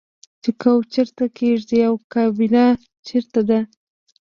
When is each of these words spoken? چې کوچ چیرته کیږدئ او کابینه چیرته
چې 0.41 0.49
کوچ 0.61 0.83
چیرته 0.93 1.25
کیږدئ 1.37 1.79
او 1.89 1.95
کابینه 2.13 2.65
چیرته 3.07 3.59